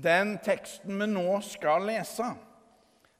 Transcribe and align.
Den 0.00 0.38
teksten 0.44 0.96
vi 1.00 1.08
nå 1.10 1.40
skal 1.44 1.84
lese, 1.90 2.30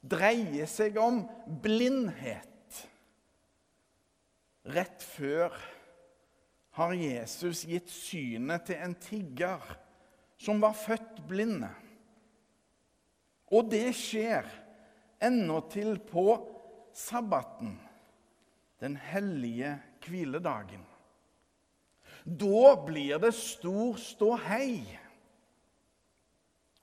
dreier 0.00 0.68
seg 0.70 0.96
om 1.00 1.22
blindhet. 1.62 2.46
Rett 4.70 5.04
før 5.04 5.56
har 6.78 6.96
Jesus 6.96 7.64
gitt 7.68 7.90
synet 7.92 8.68
til 8.68 8.80
en 8.80 8.96
tigger 9.02 9.64
som 10.40 10.60
var 10.62 10.76
født 10.78 11.20
blinde. 11.28 11.68
Og 13.50 13.66
det 13.72 13.90
skjer 13.98 14.46
endatil 15.20 15.98
på 16.06 16.24
sabbaten, 16.96 17.74
den 18.80 18.96
hellige 18.96 19.74
hviledagen. 20.06 20.86
Da 22.24 22.74
blir 22.86 23.18
det 23.20 23.34
stor 23.36 23.98
ståhei. 24.00 24.84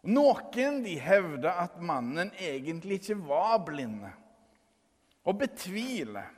Noen 0.04 0.84
de 0.86 0.94
hevder 1.02 1.52
at 1.64 1.80
mannen 1.82 2.32
egentlig 2.40 3.02
ikke 3.02 3.18
var 3.28 3.58
blinde, 3.66 4.12
og 5.26 5.40
betviler 5.42 6.30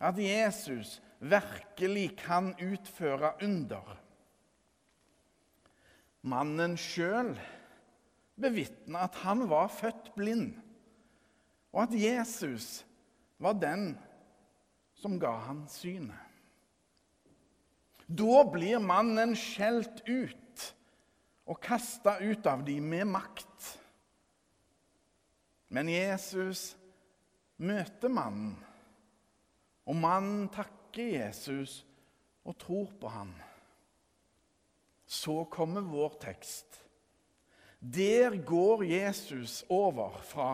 at 0.00 0.18
Jesus 0.18 0.98
virkelig 1.20 2.16
kan 2.18 2.52
utføre 2.58 3.32
under. 3.42 3.96
Mannen 6.22 6.76
sjøl 6.76 7.32
bevitner 8.38 9.06
at 9.06 9.18
han 9.22 9.46
var 9.50 9.70
født 9.72 10.12
blind, 10.16 10.52
og 11.72 11.86
at 11.86 11.94
Jesus 11.94 12.84
var 13.38 13.58
den 13.58 13.92
som 14.98 15.18
ga 15.22 15.32
han 15.46 15.64
synet. 15.70 16.18
Da 18.08 18.42
blir 18.48 18.80
mannen 18.80 19.34
skjelt 19.36 20.00
ut 20.08 20.68
og 21.48 21.60
kasta 21.64 22.18
ut 22.20 22.46
av 22.46 22.64
dem 22.66 22.88
med 22.92 23.08
makt. 23.08 23.68
Men 25.72 25.88
Jesus 25.88 26.72
møter 27.60 28.12
mannen, 28.12 28.56
og 29.88 29.96
mannen 29.96 30.48
takker 30.52 31.14
Jesus 31.16 31.82
og 32.44 32.56
tror 32.60 32.92
på 33.00 33.12
han. 33.12 33.32
Så 35.08 35.40
kommer 35.48 35.84
vår 35.84 36.18
tekst. 36.20 36.82
Der 37.80 38.36
går 38.44 38.84
Jesus 38.84 39.62
over 39.72 40.18
fra 40.28 40.50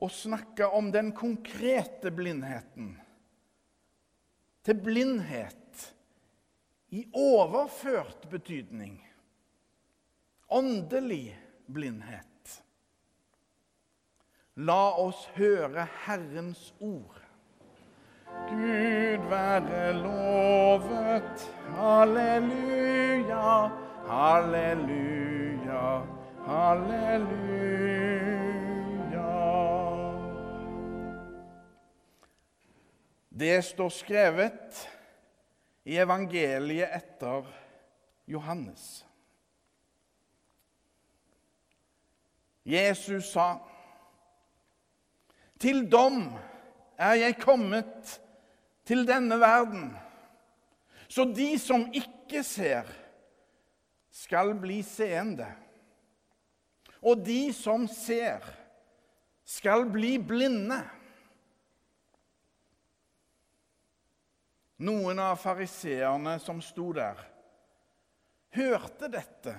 å 0.00 0.08
snakke 0.08 0.68
om 0.72 0.88
den 0.94 1.12
konkrete 1.16 2.12
blindheten 2.14 2.94
til 4.64 4.80
blindhet 4.80 5.84
i 6.94 7.04
overført 7.16 8.28
betydning. 8.30 8.98
Åndelig 10.50 11.38
blindhet. 11.66 12.26
La 14.58 14.90
oss 14.98 15.28
høre 15.36 15.86
Herrens 16.04 16.74
ord. 16.82 17.20
Gud 18.48 19.28
være 19.30 19.92
lovet. 20.02 21.44
Halleluja, 21.76 23.70
halleluja, 24.10 25.84
halleluja. 26.46 27.70
Det 33.30 33.64
står 33.64 33.88
skrevet 33.88 34.82
i 35.86 35.96
evangeliet 36.02 36.90
etter 36.98 37.46
Johannes. 38.26 39.06
Jesus 42.64 43.32
sa, 43.32 43.58
'Til 45.58 45.90
dom 45.92 46.32
er 46.98 47.12
jeg 47.12 47.40
kommet 47.40 48.20
til 48.84 49.06
denne 49.06 49.40
verden.' 49.40 49.96
Så 51.10 51.24
de 51.24 51.58
som 51.58 51.88
ikke 51.92 52.42
ser, 52.46 52.86
skal 54.10 54.54
bli 54.54 54.82
seende. 54.82 55.48
Og 57.02 57.18
de 57.26 57.52
som 57.56 57.88
ser, 57.88 58.44
skal 59.44 59.88
bli 59.90 60.18
blinde. 60.22 60.78
Noen 64.80 65.18
av 65.18 65.34
fariseerne 65.40 66.36
som 66.40 66.62
sto 66.62 66.92
der, 66.94 67.18
hørte 68.54 69.10
dette 69.10 69.56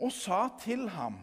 og 0.00 0.12
sa 0.12 0.46
til 0.60 0.84
ham, 0.92 1.16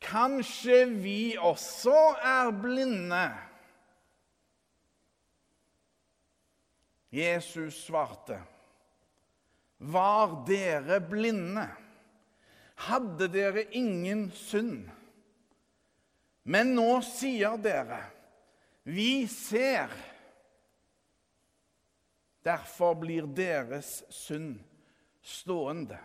'Kanskje 0.00 0.86
vi 1.02 1.36
også 1.38 2.16
er 2.22 2.50
blinde?' 2.50 3.34
Jesus 7.12 7.74
svarte, 7.86 8.42
'Var 9.78 10.44
dere 10.46 11.00
blinde? 11.00 11.68
Hadde 12.74 13.28
dere 13.32 13.64
ingen 13.74 14.30
synd?' 14.30 14.90
Men 16.44 16.74
nå 16.74 17.00
sier 17.04 17.56
dere, 17.56 18.02
'Vi 18.84 19.26
ser.' 19.26 19.96
Derfor 22.44 22.94
blir 22.94 23.26
deres 23.26 24.04
synd 24.08 24.60
stående. 25.20 25.98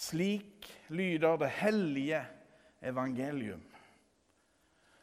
Slik 0.00 0.80
lyder 0.88 1.36
det 1.36 1.48
hellige 1.48 2.26
evangelium. 2.82 3.60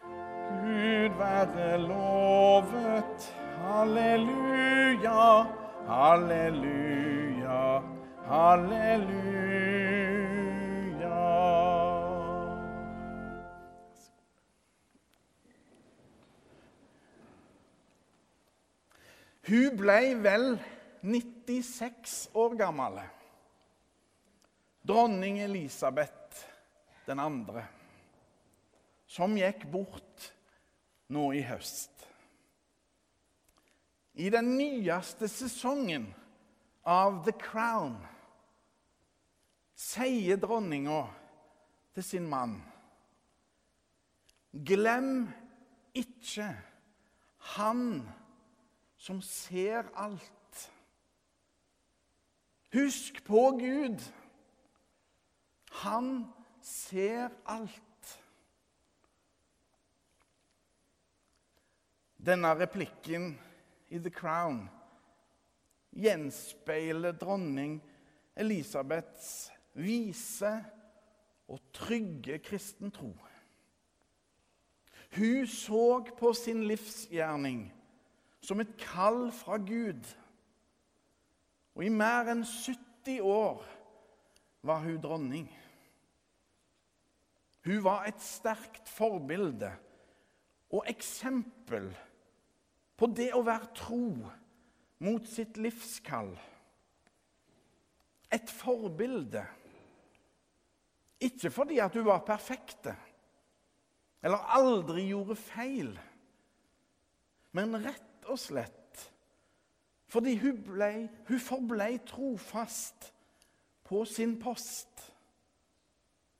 Gud 0.01 1.17
være 1.17 1.81
lovet. 1.81 3.35
Halleluja, 3.57 5.43
halleluja, 5.87 7.81
halleluja. 8.25 9.27
Hun 19.47 19.77
ble 19.77 19.99
vel 20.23 20.59
96 21.03 22.29
år 22.33 22.57
gammel. 22.57 22.99
Dronning 24.87 25.39
Elisabeth 25.43 26.45
den 27.07 27.19
andre, 27.19 27.63
som 29.07 29.35
gikk 29.39 29.65
bort 29.71 30.29
nå 31.11 31.29
i 31.35 31.41
høst. 31.47 31.91
I 34.17 34.29
den 34.33 34.55
nyeste 34.57 35.29
sesongen 35.29 36.07
av 36.87 37.21
The 37.27 37.35
Crown 37.39 37.97
sier 39.77 40.39
dronninga 40.41 41.03
til 41.93 42.05
sin 42.05 42.25
mann 42.29 42.57
Glem 44.67 45.27
ikke 45.93 46.47
han 47.53 47.83
som 48.97 49.19
ser 49.21 49.85
alt. 49.93 50.63
Husk 52.73 53.19
på 53.27 53.43
Gud. 53.59 54.01
Han 55.83 56.25
ser 56.61 57.29
alt. 57.45 57.83
Denne 62.17 62.53
replikken 62.59 63.35
i 63.93 63.99
The 64.01 64.11
Crown 64.11 64.65
gjenspeiler 65.97 67.15
dronning 67.17 67.77
Elisabeths 68.37 69.51
vise 69.77 70.51
og 71.47 71.61
trygge 71.73 72.39
kristentro. 72.43 73.13
Hun 75.15 75.47
så 75.47 76.03
på 76.19 76.33
sin 76.33 76.65
livsgjerning 76.67 77.67
som 78.41 78.59
et 78.59 78.73
kall 78.81 79.31
fra 79.31 79.57
Gud. 79.57 80.03
Og 81.75 81.85
i 81.85 81.93
mer 81.93 82.27
enn 82.33 82.43
70 82.43 83.21
år 83.23 83.63
var 84.67 84.83
hun 84.83 84.99
dronning. 85.01 85.47
Hun 87.67 87.83
var 87.83 88.05
et 88.07 88.21
sterkt 88.23 88.87
forbilde 88.87 89.73
og 90.71 90.85
eksempel 90.87 91.89
på 92.97 93.09
det 93.11 93.33
å 93.35 93.43
være 93.43 93.71
tro 93.75 94.05
mot 95.03 95.27
sitt 95.27 95.59
livskall. 95.59 96.31
Et 98.31 98.49
forbilde. 98.51 99.43
Ikke 101.27 101.51
fordi 101.51 101.81
at 101.83 101.95
hun 101.97 102.07
var 102.07 102.25
perfekte 102.27 102.95
eller 104.23 104.47
aldri 104.57 105.05
gjorde 105.11 105.37
feil, 105.39 105.91
men 107.55 107.77
rett 107.83 108.27
og 108.27 108.39
slett 108.41 108.73
fordi 110.07 110.37
hun, 110.39 110.59
ble, 110.63 110.91
hun 111.27 111.41
forblei 111.43 111.97
trofast 112.07 113.09
på 113.87 114.05
sin 114.07 114.37
post 114.39 115.03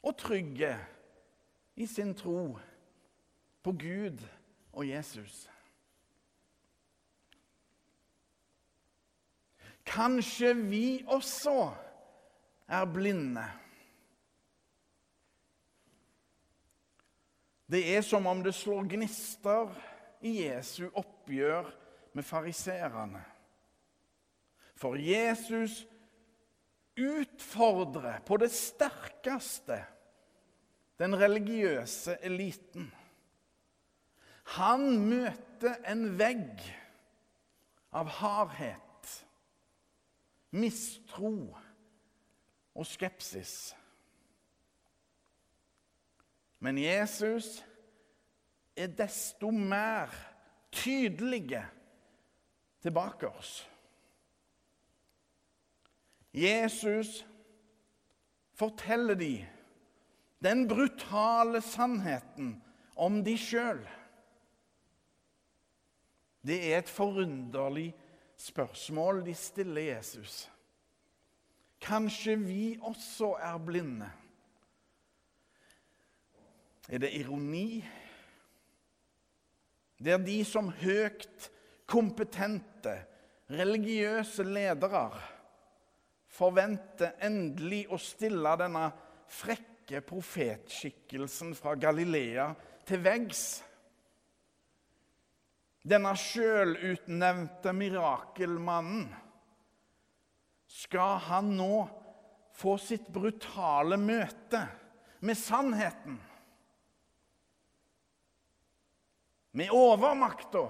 og 0.08 0.16
trygge 0.20 0.72
i 1.78 1.86
sin 1.88 2.16
tro 2.18 2.58
på 3.64 3.72
Gud 3.72 4.22
og 4.74 4.88
Jesus. 4.88 5.46
Kanskje 9.86 10.56
vi 10.58 11.04
også 11.08 11.70
er 12.68 12.86
blinde. 12.92 13.46
Det 17.72 17.84
er 17.96 18.02
som 18.02 18.26
om 18.28 18.42
det 18.44 18.56
slår 18.56 18.88
gnister 18.90 19.70
i 20.26 20.40
Jesu 20.48 20.88
oppgjør 20.88 21.70
med 22.18 22.26
fariseerne. 22.26 23.22
For 24.78 24.98
Jesus 24.98 25.84
utfordrer 26.98 28.20
på 28.26 28.38
det 28.42 28.50
sterkeste 28.52 29.78
den 31.00 31.20
religiøse 31.20 32.18
eliten. 32.22 32.92
Han 34.58 35.00
møter 35.10 35.76
en 35.92 36.06
vegg 36.20 36.62
av 37.92 38.10
hardhet, 38.20 39.12
mistro 40.52 41.34
og 42.78 42.86
skepsis. 42.88 43.76
Men 46.60 46.80
Jesus 46.82 47.66
er 48.78 48.88
desto 48.98 49.52
mer 49.52 50.14
tydelige 50.72 51.66
tilbake 52.82 53.30
oss. 53.30 53.70
Jesus 56.34 57.26
forteller 58.54 59.18
de 59.18 59.32
den 60.44 60.68
brutale 60.68 61.62
sannheten 61.62 62.56
om 62.96 63.22
de 63.26 63.38
sjøl. 63.38 63.82
Det 66.46 66.60
er 66.70 66.80
et 66.80 66.90
forunderlig 66.90 67.90
spørsmål 68.38 69.24
de 69.26 69.34
stiller 69.36 69.90
Jesus. 69.94 70.46
Kanskje 71.82 72.38
vi 72.40 72.78
også 72.82 73.34
er 73.42 73.58
blinde? 73.62 74.10
Er 76.90 77.02
det 77.04 77.12
ironi? 77.20 77.84
Det 79.98 80.14
er 80.14 80.22
de 80.22 80.38
som 80.46 80.70
høyt 80.70 81.50
kompetente, 81.90 82.94
religiøse 83.50 84.44
ledere 84.44 85.10
forventer 86.38 87.16
endelig 87.24 87.86
å 87.90 87.98
stille 88.02 88.54
denne 88.60 88.90
frekke 89.32 89.77
profetskikkelsen 90.08 91.54
fra 91.56 91.76
Galilea 91.80 92.50
til 92.88 93.04
veggs. 93.06 93.44
Denne 95.88 96.12
sjølutnevnte 96.20 97.72
mirakelmannen. 97.76 99.08
Skal 100.68 101.22
han 101.30 101.54
nå 101.56 101.86
få 102.58 102.76
sitt 102.82 103.08
brutale 103.14 103.96
møte 104.02 104.66
med 105.24 105.40
sannheten? 105.40 106.20
Med 109.58 109.72
overmakta? 109.74 110.68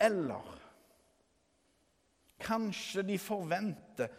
Eller 0.00 0.54
kanskje 2.40 3.02
de 3.10 3.18
forventer 3.20 4.14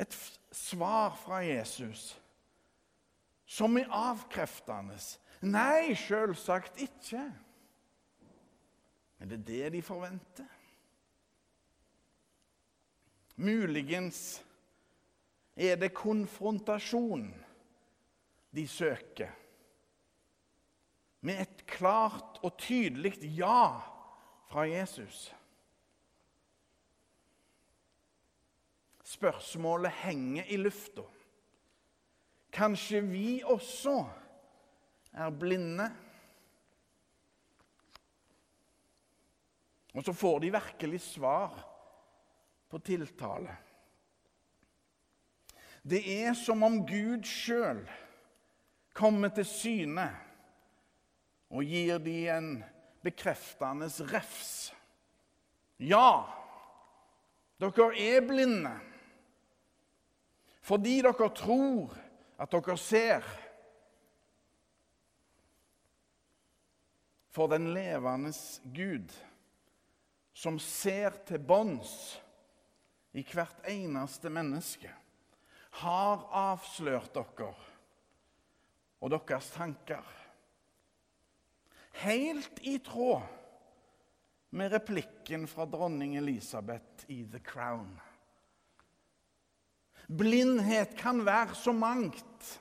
et 0.00 0.16
svar 0.52 1.16
fra 1.16 1.40
Jesus 1.44 2.12
som 3.52 3.76
er 3.76 3.90
avkreftende. 3.92 4.96
Nei, 5.44 5.92
selvsagt 5.98 6.78
ikke. 6.80 7.24
Men 9.18 9.30
det 9.30 9.38
er 9.38 9.44
det 9.46 9.72
de 9.76 9.82
forventer. 9.84 10.48
Muligens 13.42 14.42
er 15.56 15.76
det 15.80 15.92
konfrontasjon 15.96 17.28
de 18.54 18.66
søker. 18.68 19.30
Med 21.20 21.42
et 21.44 21.66
klart 21.66 22.40
og 22.42 22.56
tydelig 22.58 23.18
ja 23.36 23.78
fra 24.50 24.66
Jesus. 24.68 25.28
Spørsmålet 29.12 29.92
henger 29.92 30.48
i 30.48 30.56
lufta. 30.56 31.04
Kanskje 32.52 33.00
vi 33.04 33.42
også 33.44 33.96
er 35.12 35.34
blinde? 35.36 35.88
Og 39.92 40.04
så 40.04 40.14
får 40.16 40.38
de 40.40 40.52
virkelig 40.54 41.00
svar 41.04 41.58
på 42.72 42.80
tiltale. 42.80 43.56
Det 45.82 46.00
er 46.22 46.32
som 46.38 46.62
om 46.64 46.78
Gud 46.86 47.26
sjøl 47.28 47.82
kommer 48.96 49.32
til 49.34 49.48
syne 49.48 50.06
og 51.52 51.68
gir 51.68 52.00
de 52.00 52.16
en 52.32 52.54
bekreftende 53.04 53.90
refs. 54.12 54.72
Ja, 55.76 56.22
dere 57.60 57.90
er 57.98 58.24
blinde 58.24 58.72
fordi 60.62 61.00
dere 61.02 61.28
tror 61.34 61.94
at 62.38 62.54
dere 62.54 62.76
ser. 62.78 63.26
For 67.32 67.48
den 67.48 67.70
levende 67.72 68.32
Gud, 68.76 69.12
som 70.32 70.58
ser 70.60 71.16
til 71.26 71.40
bånns 71.40 71.92
i 73.16 73.24
hvert 73.24 73.64
eneste 73.68 74.30
menneske, 74.32 74.90
har 75.82 76.26
avslørt 76.36 77.14
dere 77.16 77.52
og 79.02 79.10
deres 79.10 79.48
tanker. 79.56 80.04
Helt 82.04 82.60
i 82.62 82.78
tråd 82.84 83.24
med 84.52 84.72
replikken 84.72 85.46
fra 85.48 85.64
dronning 85.66 86.14
Elisabeth 86.20 87.08
i 87.08 87.22
The 87.24 87.40
Crown. 87.40 87.96
Blindhet 90.12 90.96
kan 90.98 91.22
være 91.24 91.54
så 91.56 91.72
mangt. 91.72 92.58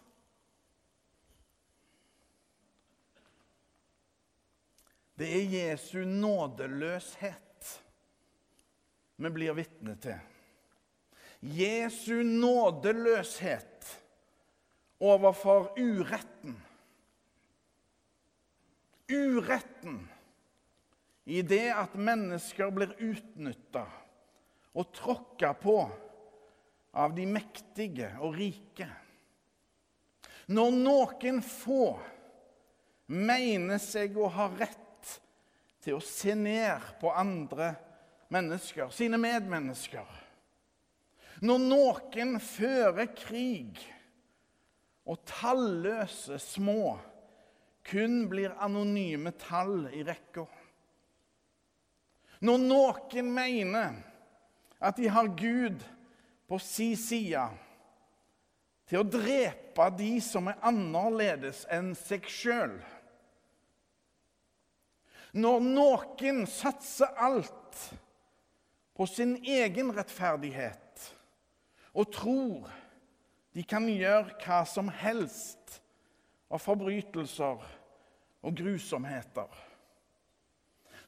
Det 5.20 5.28
er 5.38 5.52
Jesu 5.54 6.02
nådeløshet 6.08 7.74
vi 9.22 9.30
blir 9.30 9.54
vitne 9.54 9.94
til. 10.02 10.18
Jesu 11.42 12.24
nådeløshet 12.26 13.90
overfor 15.02 15.74
uretten. 15.78 16.56
Uretten 19.12 20.00
i 21.26 21.42
det 21.46 21.68
at 21.76 21.94
mennesker 21.98 22.72
blir 22.74 22.96
utnytta 22.98 23.84
og 24.74 24.94
tråkka 24.96 25.54
på 25.62 25.76
av 26.92 27.14
de 27.16 27.26
mektige 27.30 28.10
og 28.20 28.36
rike. 28.40 28.88
Når 30.52 30.74
noen 30.76 31.40
få 31.46 31.94
mener 33.12 33.80
seg 33.84 34.18
å 34.20 34.28
ha 34.32 34.50
rett 34.56 35.16
til 35.82 35.98
å 35.98 36.04
se 36.04 36.36
ned 36.38 36.84
på 37.02 37.12
andre 37.14 37.74
mennesker, 38.32 38.92
sine 38.94 39.20
medmennesker. 39.20 40.08
Når 41.42 41.64
noen 41.64 42.36
fører 42.44 43.10
krig, 43.18 43.80
og 45.10 45.24
talløse 45.26 46.38
små 46.40 46.94
kun 47.88 48.28
blir 48.30 48.54
anonyme 48.62 49.34
tall 49.42 49.88
i 49.90 50.04
rekka. 50.06 50.46
Når 52.46 52.62
noen 52.62 53.32
mener 53.34 53.98
at 54.82 54.98
de 54.98 55.10
har 55.14 55.34
Gud 55.38 55.82
på 56.52 56.60
si 56.60 56.92
side 57.00 57.46
til 58.92 59.00
å 59.00 59.08
drepe 59.08 59.86
de 59.96 60.18
som 60.20 60.50
er 60.52 60.58
annerledes 60.68 61.64
enn 61.72 61.94
seg 61.96 62.28
sjøl. 62.28 62.74
Når 65.32 65.62
noen 65.64 66.42
satser 66.52 67.14
alt 67.16 67.86
på 69.00 69.08
sin 69.08 69.38
egen 69.48 69.94
rettferdighet 69.96 71.06
og 71.96 72.12
tror 72.12 72.68
de 73.56 73.64
kan 73.64 73.88
gjøre 73.88 74.36
hva 74.44 74.60
som 74.68 74.92
helst 74.92 75.80
av 76.52 76.60
forbrytelser 76.60 77.64
og 78.44 78.60
grusomheter. 78.60 79.48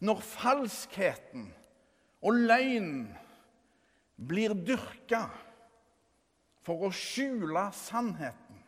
Når 0.03 0.23
falskheten 0.23 1.49
og 2.23 2.39
løgnen 2.47 3.11
blir 4.15 4.53
dyrka 4.55 5.25
for 6.63 6.87
å 6.87 6.91
skjule 6.95 7.65
sannheten. 7.75 8.61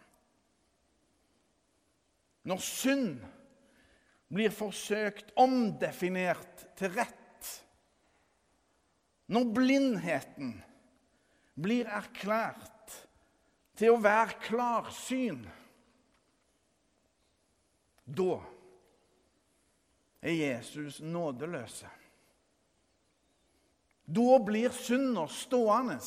Når 2.45 2.61
synd 2.61 3.23
blir 4.35 4.53
forsøkt 4.53 5.31
omdefinert 5.39 6.65
til 6.77 6.93
rett. 6.97 7.51
Når 9.31 9.51
blindheten 9.55 10.51
blir 11.55 11.87
erklært 11.89 12.97
til 13.79 13.95
å 13.95 14.01
være 14.01 14.37
klarsyn. 14.45 15.45
Da 18.05 18.37
er 20.25 20.35
Jesus 20.35 21.01
nådeløse. 21.01 21.89
Da 24.05 24.39
blir 24.39 24.69
synder 24.69 25.27
stående. 25.27 25.99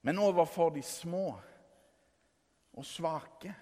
Men 0.00 0.18
overfor 0.18 0.70
de 0.72 0.82
små 0.82 1.26
og 2.72 2.86
svake, 2.86 3.52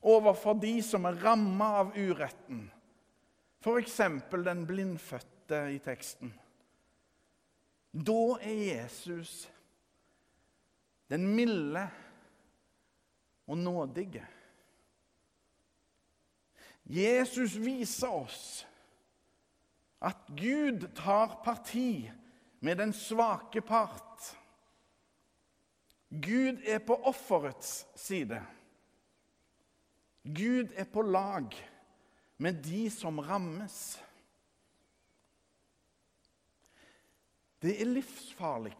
overfor 0.00 0.56
de 0.62 0.78
som 0.84 1.04
er 1.04 1.18
ramma 1.20 1.68
av 1.82 1.92
uretten, 1.98 2.62
f.eks. 3.60 3.98
den 4.32 4.64
blindfødte 4.64 5.60
i 5.74 5.78
teksten, 5.84 6.32
da 7.92 8.20
er 8.40 8.62
Jesus 8.70 9.44
den 11.10 11.26
milde 11.34 11.82
og 13.50 13.58
nådige. 13.58 14.24
Jesus 16.90 17.54
viser 17.54 18.10
oss 18.10 18.66
at 20.02 20.26
Gud 20.34 20.88
tar 20.98 21.36
parti 21.44 22.10
med 22.60 22.80
den 22.80 22.92
svake 22.92 23.62
part. 23.62 24.32
Gud 26.10 26.64
er 26.66 26.80
på 26.82 26.96
offerets 27.06 27.86
side. 27.94 28.40
Gud 30.24 30.72
er 30.74 30.84
på 30.84 31.02
lag 31.02 31.54
med 32.36 32.58
de 32.64 32.88
som 32.90 33.18
rammes. 33.22 34.00
Det 37.62 37.76
er 37.76 37.92
livsfarlig 37.92 38.74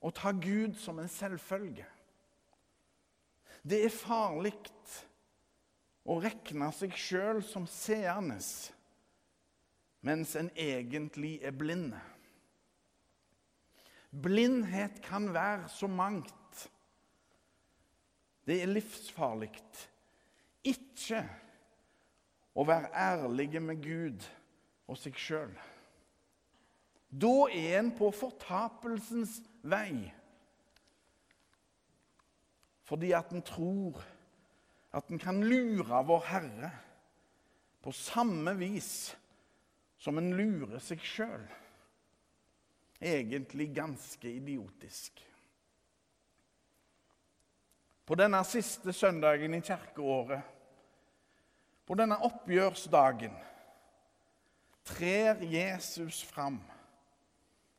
å 0.00 0.10
ta 0.10 0.32
Gud 0.32 0.74
som 0.80 0.98
en 0.98 1.10
selvfølge. 1.12 1.86
Det 3.62 3.84
er 3.84 3.94
farlig 3.94 4.56
å 6.08 6.16
regne 6.24 6.70
seg 6.72 6.94
sjøl 6.96 7.42
som 7.44 7.66
seende, 7.68 8.38
mens 10.00 10.32
en 10.40 10.48
egentlig 10.56 11.36
er 11.44 11.52
blind. 11.52 11.92
Blindhet 14.08 15.02
kan 15.04 15.28
være 15.34 15.68
så 15.68 15.88
mangt. 15.90 16.64
Det 18.48 18.62
er 18.62 18.70
livsfarlig 18.72 19.50
ikke 20.68 21.20
å 22.58 22.64
være 22.66 22.88
ærlige 22.96 23.60
med 23.60 23.82
Gud 23.84 24.24
og 24.88 24.96
seg 24.98 25.18
sjøl. 25.20 25.52
Da 27.08 27.34
er 27.52 27.78
en 27.80 27.90
på 27.96 28.10
fortapelsens 28.12 29.38
vei 29.64 30.08
fordi 32.88 33.10
at 33.12 33.34
en 33.36 33.44
tror 33.44 33.98
at 34.98 35.10
en 35.10 35.20
kan 35.22 35.38
lure 35.46 36.02
vår 36.06 36.26
Herre 36.26 36.70
på 37.84 37.92
samme 37.94 38.54
vis 38.58 39.16
som 39.98 40.18
en 40.18 40.32
lurer 40.36 40.82
seg 40.82 41.02
sjøl. 41.02 41.46
Egentlig 42.98 43.68
ganske 43.76 44.30
idiotisk. 44.30 45.22
På 48.08 48.16
denne 48.18 48.40
siste 48.48 48.92
søndagen 48.96 49.54
i 49.54 49.60
kirkeåret, 49.62 50.42
på 51.86 51.96
denne 51.98 52.18
oppgjørsdagen, 52.24 53.36
trer 54.88 55.42
Jesus 55.44 56.22
fram, 56.24 56.58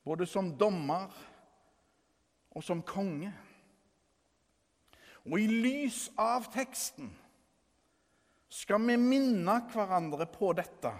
både 0.06 0.28
som 0.30 0.52
dommer 0.58 1.10
og 2.54 2.64
som 2.66 2.82
konge. 2.86 3.34
Og 5.28 5.40
i 5.40 5.48
lys 5.48 6.08
av 6.20 6.48
teksten 6.54 7.10
skal 8.50 8.82
vi 8.88 8.96
minne 8.98 9.60
hverandre 9.74 10.26
på 10.32 10.54
dette. 10.58 10.92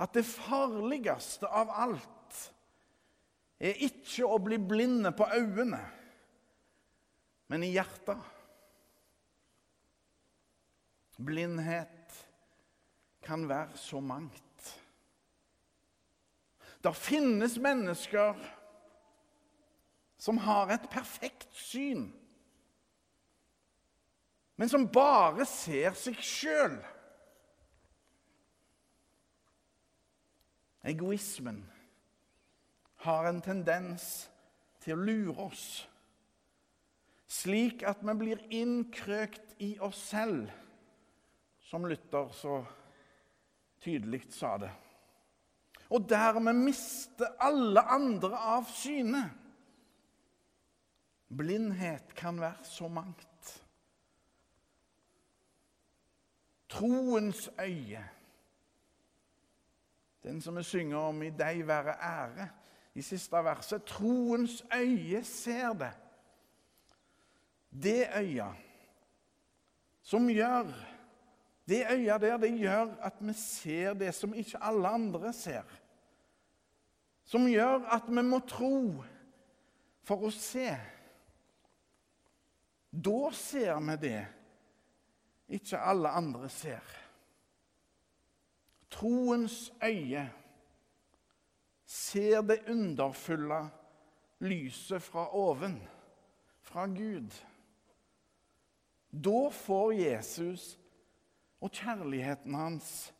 At 0.00 0.16
det 0.16 0.24
farligste 0.26 1.48
av 1.48 1.70
alt 1.70 2.42
er 3.60 3.82
ikke 3.84 4.24
å 4.24 4.38
bli 4.40 4.56
blinde 4.56 5.12
på 5.12 5.28
øynene, 5.28 5.80
men 7.52 7.66
i 7.66 7.74
hjertet. 7.74 8.20
Blindhet 11.20 12.16
kan 13.26 13.44
være 13.48 13.76
så 13.76 14.00
mangt. 14.00 14.70
Det 16.80 16.94
finnes 16.96 17.58
mennesker 17.60 18.38
som 20.20 20.40
har 20.40 20.72
et 20.72 20.88
perfekt 20.92 21.52
syn 21.56 22.06
men 24.60 24.68
som 24.68 24.82
bare 24.92 25.46
ser 25.48 25.94
seg 25.96 26.18
sjøl. 26.20 26.74
Egoismen 30.84 31.62
har 33.06 33.28
en 33.30 33.40
tendens 33.40 34.04
til 34.84 34.98
å 34.98 35.06
lure 35.08 35.46
oss, 35.46 35.64
slik 37.24 37.86
at 37.88 38.04
vi 38.04 38.16
blir 38.20 38.42
innkrøkt 38.52 39.56
i 39.64 39.70
oss 39.80 40.02
selv, 40.10 40.52
som 41.70 41.88
Luther 41.88 42.28
så 42.36 42.58
tydelig 43.80 44.26
sa 44.36 44.58
det. 44.60 44.74
Og 45.88 46.04
dermed 46.04 46.60
mister 46.66 47.32
alle 47.40 47.80
andre 47.96 48.44
av 48.58 48.68
syne. 48.76 49.24
Blindhet 51.32 52.12
kan 52.18 52.36
være 52.44 52.68
så 52.68 52.92
mangt. 52.92 53.24
Troens 56.70 57.50
øye. 57.58 58.04
Den 60.22 60.40
som 60.40 60.56
vi 60.56 60.62
synger 60.62 60.96
om 61.10 61.22
i 61.22 61.30
deg 61.30 61.64
være 61.66 61.96
ære, 61.98 62.48
i 62.94 63.02
siste 63.02 63.36
verset. 63.44 63.84
Troens 63.86 64.60
øye 64.74 65.24
ser 65.24 65.72
det. 65.72 65.92
Det 67.70 68.06
øya 68.18 68.52
som 70.02 70.26
gjør 70.26 70.72
Det 71.68 71.86
øya 71.86 72.18
der, 72.18 72.36
det 72.36 72.58
gjør 72.58 72.96
at 73.00 73.14
vi 73.20 73.32
ser 73.32 73.94
det 73.94 74.14
som 74.14 74.34
ikke 74.34 74.58
alle 74.62 74.88
andre 74.88 75.32
ser. 75.32 75.62
Som 77.24 77.46
gjør 77.46 77.86
at 77.94 78.08
vi 78.08 78.22
må 78.26 78.40
tro 78.42 79.04
for 80.02 80.26
å 80.26 80.30
se. 80.34 80.72
Da 82.90 83.30
ser 83.30 83.78
vi 83.86 83.96
det 84.02 84.24
ikke 85.50 85.78
alle 85.78 86.08
andre 86.08 86.48
ser. 86.48 86.96
Troens 88.90 89.72
øye 89.82 90.32
ser 91.86 92.40
det 92.42 92.62
underfulle 92.68 93.70
lyset 94.40 95.02
fra 95.02 95.34
oven, 95.34 95.88
fra 96.62 96.86
Gud. 96.86 97.30
Da 99.12 99.48
får 99.50 99.92
Jesus 99.92 100.78
og 101.60 101.70
kjærligheten 101.70 102.54
hans 102.54 103.14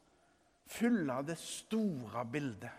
fylle 0.66 1.18
det 1.26 1.38
store 1.38 2.26
bildet. 2.32 2.70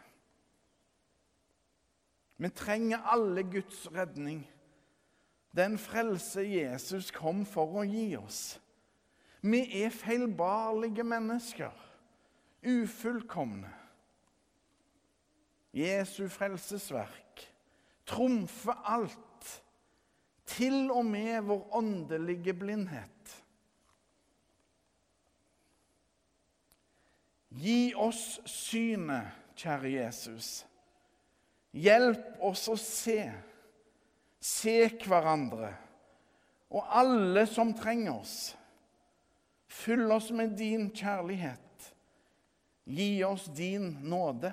Vi 2.37 2.49
trenger 2.49 2.97
alle 2.97 3.43
Guds 3.43 3.87
redning, 3.95 4.49
den 5.55 5.77
frelse 5.77 6.41
Jesus 6.41 7.11
kom 7.11 7.45
for 7.45 7.81
å 7.81 7.83
gi 7.85 8.15
oss. 8.17 8.60
Vi 9.41 9.83
er 9.83 9.89
feilbarlige 9.89 11.03
mennesker, 11.03 11.71
ufullkomne. 12.67 13.69
Jesu 15.73 16.27
frelsesverk 16.27 17.45
trumfer 18.05 18.75
alt, 18.85 19.63
til 20.45 20.91
og 20.91 21.05
med 21.05 21.41
vår 21.47 21.75
åndelige 21.79 22.53
blindhet. 22.53 23.37
Gi 27.51 27.93
oss 27.95 28.41
synet, 28.45 29.31
kjære 29.55 29.93
Jesus. 29.95 30.65
Hjelp 31.71 32.39
oss 32.43 32.65
å 32.71 32.75
se, 32.79 33.19
se 34.43 34.75
hverandre 35.05 35.71
og 36.71 36.87
alle 36.99 37.45
som 37.47 37.73
trenger 37.75 38.17
oss. 38.17 38.35
Fyll 39.71 40.11
oss 40.11 40.31
med 40.31 40.57
din 40.59 40.89
kjærlighet. 40.91 41.93
Gi 42.83 43.23
oss 43.23 43.45
din 43.55 43.87
nåde. 44.03 44.51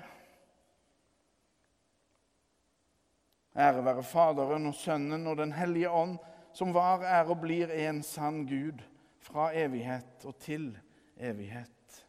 Ære 3.55 3.83
være 3.83 4.03
Faderen 4.03 4.69
og 4.69 4.77
Sønnen 4.79 5.27
og 5.27 5.35
Den 5.41 5.51
hellige 5.51 5.91
ånd, 5.91 6.15
som 6.55 6.71
var, 6.73 7.03
er 7.03 7.27
og 7.27 7.41
blir 7.43 7.71
en 7.73 7.99
sann 8.03 8.45
Gud 8.47 8.79
fra 9.19 9.51
evighet 9.51 10.23
og 10.25 10.39
til 10.39 10.71
evighet. 11.17 12.05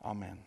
Amen. 0.00 0.40